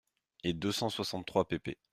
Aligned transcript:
et 0.43 0.53
deux 0.53 0.71
cent 0.71 0.89
soixante-trois 0.89 1.47
pp. 1.47 1.77